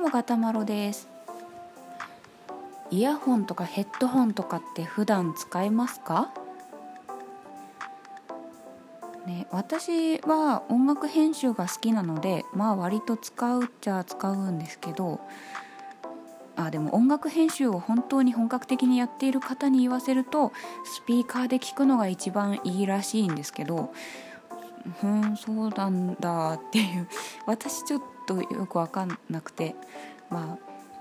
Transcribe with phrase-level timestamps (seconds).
[0.00, 1.08] うもガタマロです。
[2.90, 6.32] イヤホンとかヘッドホンとかって普段使いますか？
[9.26, 15.20] ね、私は音楽編集が好きなのでまあ割と使うっちゃ使うんですけど
[16.56, 20.52] あでも音楽編集を本当に本格的にやっている方に言わせると
[20.84, 23.92] スピーカーで聞くのが一番いいらしいんですけど
[25.04, 27.06] うんそうなんだっていう。
[27.44, 29.74] 私ちょっとよく分かんなくて
[30.30, 30.56] ま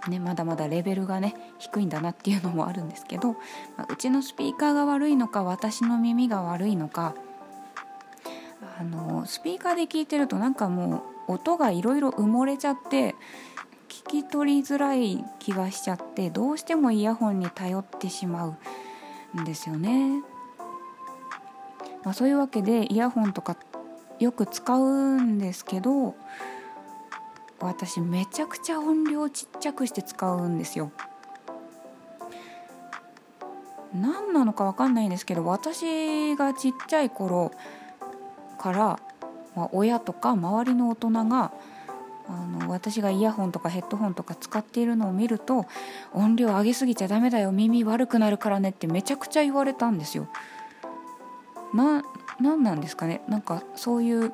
[0.05, 3.35] あねまだまだレベルがね低いんだなっていうのもあるんですけど、
[3.77, 7.13] ま、うちのスピーカーが悪いのか私の耳が悪いのか
[8.79, 13.15] あのスピーカーで聞いてるとなんかもう音がいろいろ埋もれちゃって
[13.87, 18.57] 聞き取りづらい気がしちゃってどうしてもイヤホンに頼ってしま
[19.35, 20.23] うんですよね。
[22.03, 23.57] まあ、そういうわけでイヤホンとか
[24.19, 26.15] よく使うんですけど
[27.61, 30.91] 私めちゃくちゃ音量ちっちゃくして使うんですよ。
[33.93, 37.51] 何なのか分かんないんですけど私がちっちゃい頃
[38.59, 38.99] から、
[39.55, 41.51] まあ、親とか周りの大人が
[42.27, 45.65] あの私がイヤホンとかヘッドホンとか使っているのを見ると
[46.13, 50.27] 音量上げすぎちゃダメだよ耳悪くなるからねってめちゃくちゃ言われたんですよ。
[51.73, 52.03] な
[52.39, 54.33] 何なんですかねなんかそういう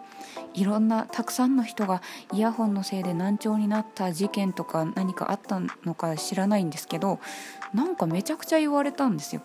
[0.53, 2.01] いろんなたくさんの人が
[2.33, 7.19] イヤホンのせいで難聴になった事件とか何かあったのか知らないんですけど
[7.73, 9.41] なんかめちゃくちゃ言われたんですよ。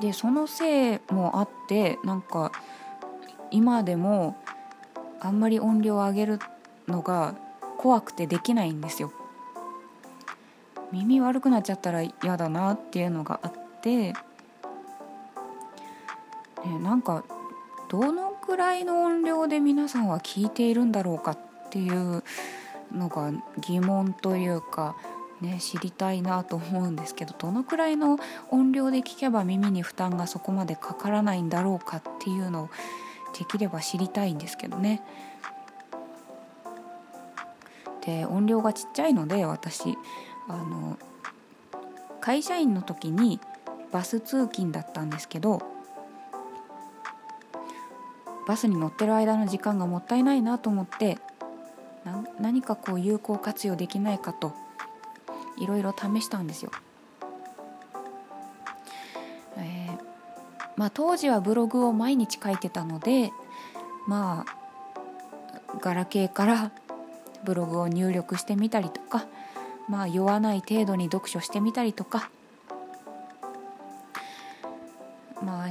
[0.00, 2.52] でそのせいもあってなんか
[3.50, 4.36] 今でも
[5.20, 6.38] あんまり音量を上げる
[6.86, 7.34] のが
[7.78, 9.10] 怖くてできないんですよ
[10.92, 14.14] 耳悪くなっちゃったら嫌だなっていうのがあって、
[16.66, 17.24] ね、なんか
[17.88, 21.38] どのくらいの音量で皆さんは聞いているんだろうかっ
[21.70, 22.24] ていう
[22.92, 24.96] のが疑問というか、
[25.40, 28.18] ね、知りたいなと思うんですけどどのくらいの
[28.50, 32.70] 音量で聞けば耳に負担がそこまでかからないんだろうかっていうのを
[33.38, 35.02] できれば知りたいんですけどね。
[38.04, 39.96] で音量がちっちゃいので私
[40.48, 40.96] あの
[42.20, 43.40] 会社員の時に
[43.90, 45.75] バス通勤だったんですけど
[48.46, 51.18] バスに乗ってる間の時間がもったいないなと思って
[52.40, 54.54] 何かこう有効活用できないかと
[55.58, 56.70] いろいろ試したんですよ。
[59.56, 59.98] えー、
[60.76, 63.32] まあ、当時はブログを毎日書いてたので
[64.06, 66.70] まあガラケーから
[67.44, 69.26] ブログを入力してみたりとか
[69.88, 72.30] まあ酔わない程度に読書してみたりとか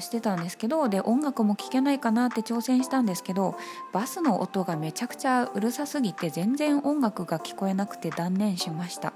[0.02, 3.56] してたんですけどで音楽も聴けないかなって挑戦したんですけど
[3.94, 9.14] バスの音がめちゃくちゃうるさすぎて全然音楽が聞こえなくて断念しました。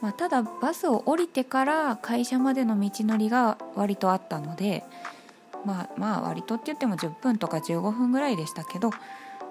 [0.00, 4.84] まあ、ただバスを降りてから会社までの道のりが割とあったので
[5.64, 8.90] まあまあ割とって言っても10分とか15分ぐらいでしたけど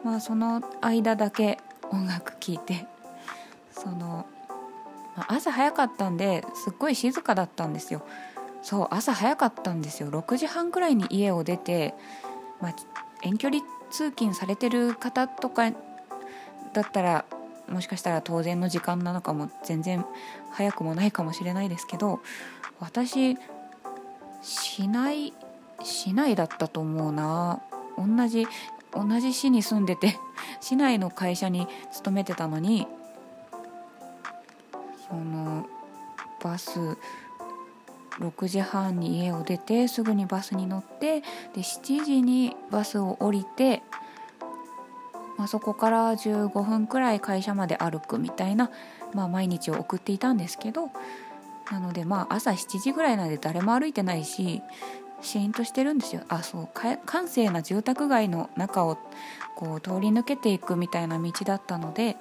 [0.04, 1.60] まあ、その間だけ
[1.92, 2.86] 音楽聴いて
[3.72, 4.26] その、
[5.16, 8.06] ま、朝早かったんですっごい静かだったんですよ
[8.64, 10.10] そう朝早かったんですよ。
[10.10, 11.94] 6時半くらいに家を出て、
[12.62, 12.76] まあ、
[13.22, 15.72] 遠距離通勤されてる方とか
[16.74, 17.26] だったら
[17.70, 20.06] もしかしたら当然の時間なのかも全然
[20.52, 22.22] 早くもないかもしれないですけど
[22.80, 23.38] 私
[24.42, 25.34] しない
[25.84, 27.62] しないだったと思うな。
[27.98, 28.48] 同じ
[28.92, 30.20] 同じ市に住んでて
[30.62, 32.88] 市内の会社に勤めてたのに
[35.08, 35.66] その
[36.42, 36.98] バス
[38.20, 43.82] 6時半に家を出てすぐにバスに乗ってで7時にバスを降りて、
[45.38, 48.72] まあ、そこから15分くらい会社まで歩くみたいな、
[49.14, 50.92] まあ、毎日を送っていたんですけど
[51.72, 54.62] なのでまあ朝7時ぐらいなんで誰も歩いてないし
[55.22, 56.24] シーンとしてるんですよ。
[56.28, 58.98] あそう閑静な住宅街の中を
[59.56, 62.18] こう通り抜けていくみたいな道だったので、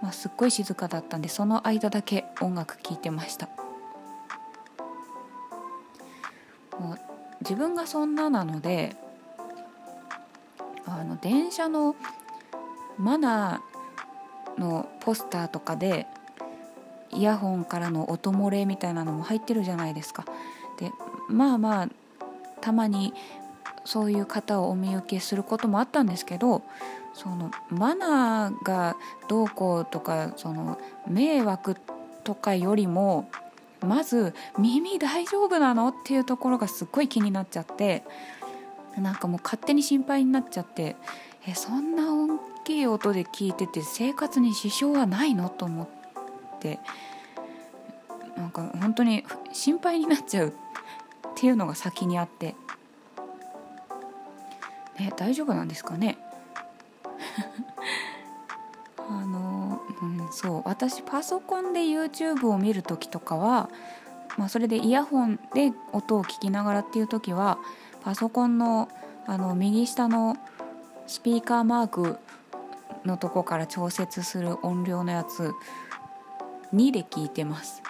[0.00, 3.48] まあ、すっごい静かだったんでその間だけ音楽聴いてました。
[6.78, 6.98] もう
[7.40, 8.96] 自分がそんななので
[10.86, 11.96] あの電車の
[12.98, 16.06] マナーのポスターとかで
[17.12, 20.24] イヤホンからの音漏れみたいなのも入ってるじゃないですか。
[20.78, 20.90] で
[21.28, 21.88] まあまあ
[22.60, 23.14] たまに
[23.84, 26.62] そういう方をお見受けすることもあったんですけど
[27.14, 28.96] そのマナーが
[29.28, 31.76] どうこうとかその迷惑
[32.24, 33.30] とかよりも
[33.86, 35.88] まず耳大丈夫なの？
[35.88, 38.04] っていうところがすっごい気になっちゃって。
[38.96, 40.96] なんかもう勝手に心配になっちゃって。
[41.46, 45.48] えそんな大きい音で聞いてて生活に支障はないの？
[45.48, 45.88] と思っ
[46.60, 46.80] て。
[48.36, 50.48] なんか本当に心配になっちゃう。
[50.48, 52.56] っていうのが先にあって、
[54.98, 56.18] ね、大丈夫なんですかね、
[60.30, 63.70] そう私パソコンで YouTube を見る時とかは、
[64.36, 67.58] まあ、それでイヤホンで音を聞きながらっていう時は
[68.02, 68.88] パソコンの
[69.26, 70.36] あの右下の
[71.06, 72.16] スピーカーマーク
[73.04, 75.52] のとこから調節する音量のやつ
[76.74, 77.82] 2で聞いてます。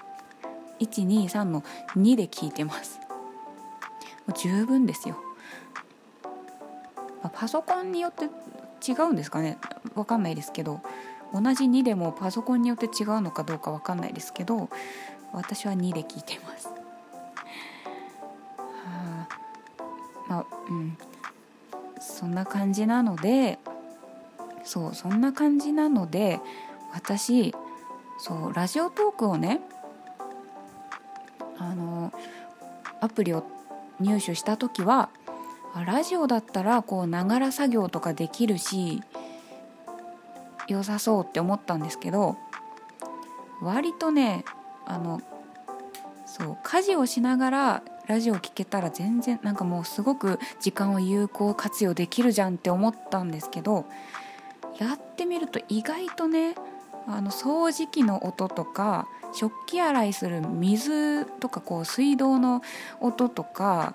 [0.80, 1.62] 123の
[1.96, 2.98] 2で聞いてます。
[4.26, 5.16] もう十分ですよ、
[7.32, 8.24] パソコンによって
[8.90, 9.58] 違うんですかね。
[9.94, 10.80] 分かんないですけど。
[11.32, 14.68] 同じ2でもパソコンによって違うのかどうか分かんないですけど
[15.32, 16.74] 私は2で聞いてます、は
[18.86, 19.28] あ、
[20.28, 20.96] まあうん。
[22.00, 23.58] そんな感じなので
[24.64, 26.40] そうそんな感じなので
[26.92, 27.54] 私
[28.18, 29.60] そうラジオトークをね
[31.58, 32.12] あの
[33.00, 33.44] アプリを
[34.00, 35.10] 入手した時は
[35.86, 39.02] ラジオだったらこうながら作業とかできるし
[40.68, 42.36] 良さそうって思ったんですけど
[43.60, 44.44] 割とね
[44.86, 45.20] あの
[46.26, 53.86] そう家事をしながらラジオ聴けたら全然なんかもうすごく時間を有効活用できるじゃんって思ったんですけど
[54.78, 56.54] やってみると意外とね
[57.06, 62.62] あの掃除機の音とか食器洗いする水とかこう水道の
[63.00, 63.94] 音とか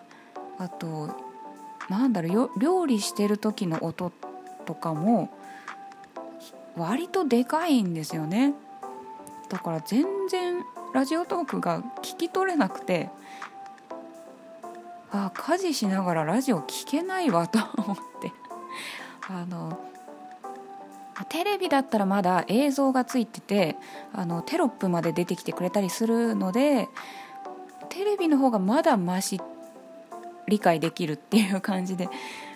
[0.59, 1.15] あと
[1.89, 4.11] なんだろう料理してる時の音
[4.65, 5.29] とかも
[6.77, 8.53] 割とでかいんですよね
[9.49, 13.09] だから全然ラジオトークが聞き取れなくて
[15.11, 18.31] あ家事しながらラジオ聞けないわと思って
[19.29, 19.79] あの
[21.29, 23.75] テレビだったらまだ映像がついてて
[24.13, 26.89] あのテロップまで出てきてくれたりするので
[27.89, 29.39] テレビの方がまだマシ
[30.47, 32.09] 理解できるっていう感じで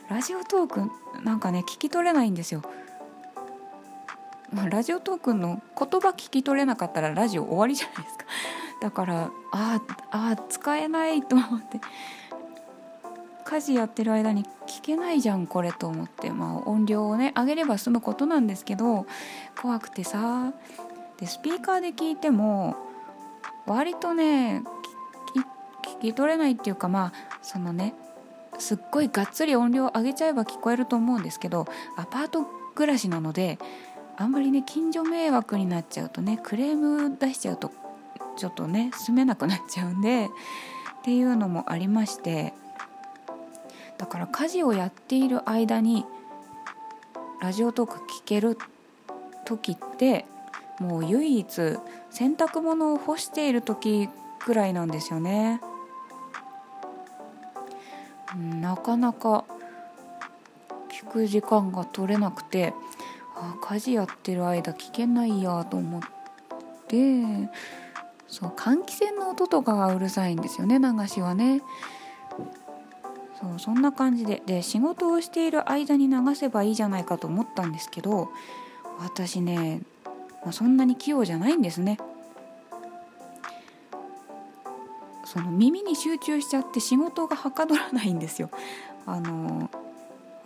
[0.10, 2.64] ラジオトークなんかね聞き取れないんですよ。
[4.54, 8.26] まあ、ラジオトークの言葉聞き取れなかったらラジオ終わりじゃないですか。
[8.82, 11.82] だからああ使えないと思って。
[13.44, 19.06] 家事やってる間に聞けないじゃんこれと思って、まあ、音量をね上げれば済むことなんですけど
[19.62, 20.52] 怖くてさ
[21.18, 22.76] でスピーカーで聞いても
[23.66, 24.64] 割とね
[25.82, 27.94] 聞き取れないっていうかまあそのね
[28.60, 32.44] すっごいがっつり音量上げちゃえば聞こえると思うんですけどアパート
[32.76, 33.60] 暮らしなので
[34.18, 37.72] あんまりね近所迷惑になっちゃうとねクレーム出しちゃうと
[38.36, 40.30] ちょっとね住めなくなっちゃうんでっ
[41.04, 42.54] ていうのもありまして
[43.98, 46.06] だから家事をやっている間に
[47.42, 48.58] ラジオとか聞ける
[49.46, 50.26] 時って
[50.80, 51.48] もう唯一
[52.10, 54.10] 洗濯物を干している時
[54.40, 55.62] くらいなんですよね。
[58.62, 59.46] なかなか
[60.90, 62.74] 聞く時間が取れなくて
[63.40, 66.02] あ家事やってる間聞けないやと思っ
[66.88, 67.50] て
[68.28, 71.62] そう換気扇の音とかがうるさいんですよね流しはね。
[73.40, 78.30] そうそんな感じでで仕事をしている間に流せばいいじゃないかと思ったんですけど
[79.00, 79.82] 私ね、
[80.44, 82.00] まあ、そんなに器用じゃないんですね。
[85.24, 88.50] その耳に集中しちゃって仕事がはかどらないんですよ。
[89.06, 89.70] あの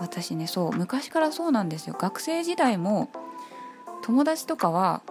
[0.01, 1.95] 私ねそう昔からそうなんですよ。
[1.97, 3.09] 学生時代も
[4.01, 5.03] 友達とかは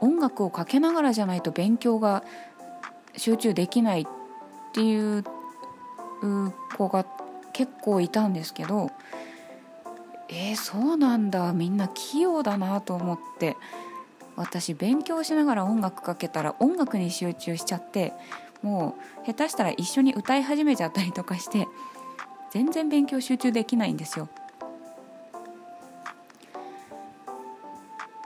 [0.00, 2.22] 音楽をかけながらじゃないと勉強が
[3.16, 4.06] 集中できないっ
[4.72, 5.24] ていう
[6.76, 7.04] 子が
[7.52, 8.92] 結構いたんですけど
[10.28, 11.52] えー、そうなんだ。
[11.52, 13.56] みんな器用だなと思って
[14.36, 18.12] 私勉強しながら音楽かけたら音楽に集中しちゃって
[18.62, 21.66] もう下手したら一緒に歌い始めちゃったりとかして
[22.50, 24.28] 全然勉強集中できないんですよ。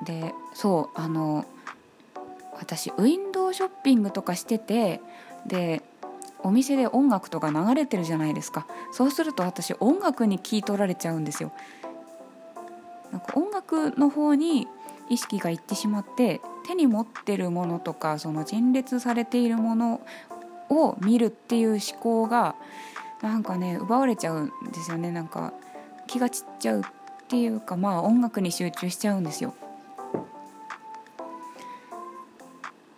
[0.04, 1.44] でそうあの
[2.58, 5.00] 私ウィンドウショッピングとかしてて
[5.46, 5.82] で
[6.40, 11.52] お店で音楽とか流れてるじゃないですかそうすると私音楽に聞い取られちゃうんですよ
[13.12, 14.66] なんか音楽の方に
[15.08, 20.00] 意識がいってしまって手に持ってるものとかその陳列されているもの
[20.70, 22.54] を見るっていう思考が
[23.22, 25.10] なんかね奪われちゃうんですよね。
[25.10, 25.52] なんか
[26.06, 26.84] 気が散っちゃうっ
[27.28, 29.54] ていうかまあ音楽に集中しちゃうんですよ。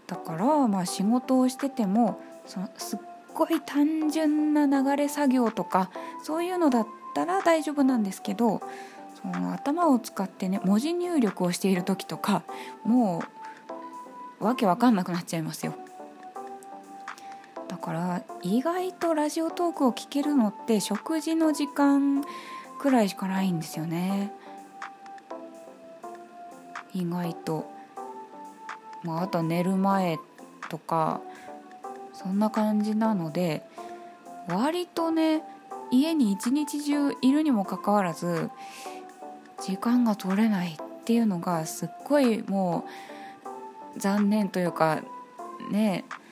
[0.07, 2.99] だからまあ仕事をしててもそのすっ
[3.35, 5.91] ごい単純な流れ作業とか
[6.23, 8.63] そういうのだったら大丈夫なんですけど
[9.23, 12.43] もう頭を使ってね文字入力をしている時とか
[12.85, 13.23] も
[14.41, 15.75] うわけわかんなくなっちゃいますよ。
[17.75, 22.25] だから意外とラジオトークを聞けるのって食事の時間
[22.79, 24.31] くらいしかないんですよね。
[26.95, 27.69] 意外と、
[29.03, 30.21] まあ、あと寝る前
[30.69, 31.21] とか
[32.13, 33.65] そんな感じなので
[34.49, 35.43] 割とね
[35.91, 38.51] 家に一日中いるにもかかわらず
[39.61, 42.85] 時間が取れないっていうのがすっごいも
[43.97, 45.03] う残念というか
[45.73, 46.24] ねえ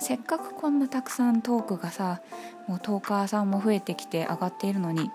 [0.00, 2.20] せっかくこんなたくさんトークがさ
[2.66, 5.10] もうトーカーさんも増えてきて上がっているのに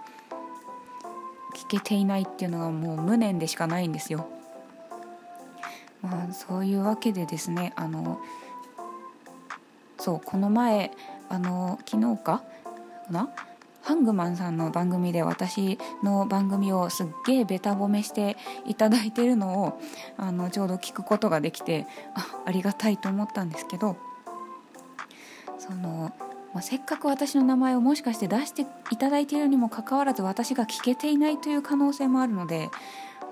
[1.55, 4.27] 聞けていないっていうのがもう無念でしかないんですよ。
[6.01, 8.21] まあ、そういうわけでですねあの
[9.97, 10.91] そうこの前
[11.29, 12.43] あの昨日か
[13.09, 13.29] な？
[13.81, 19.81] ハングマンさんの番組で私の番組をすっげえべた褒めしていただいてるのを
[20.17, 23.97] あのちょうど聞くことができてあありがたいと思ったんですけど
[25.57, 26.11] その、
[26.53, 32.69] まあ、せっかく私の名前をもしかして出していただいているにもかかわらず私が聞けていないという可能性もあるので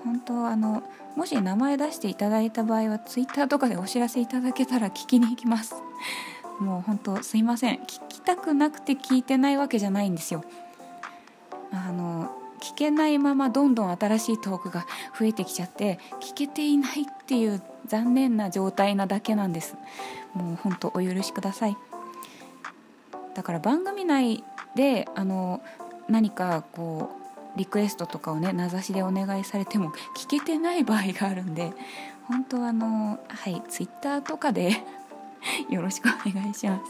[0.04, 0.82] 本当あの
[1.16, 5.76] もし名前出していただいた場合はツイッターとかでお知らせいただけたら聞きに行きます。
[6.60, 7.76] もう本当すいません。
[7.78, 10.44] 聞きたくなくて聞いてないわけじゃないんですよ。
[11.72, 14.86] あの聞けないままどんどん新しいトークが
[15.18, 19.76] 増えてきちゃって聞けていないっていう残念な状態なだけなんです。
[20.34, 21.76] もう本当お許しください。
[23.34, 25.62] だから番組内であの
[26.08, 27.10] 何かこ
[27.54, 31.72] うリクエストとかをね名指しでお願いされても聞けてない場合があるんで
[32.26, 34.72] 本当あのはいツイッターとかで
[35.68, 36.82] よろしくお願いします。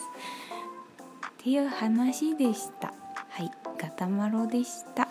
[1.29, 2.93] っていう話でした。
[3.31, 5.09] はいガタマロでした。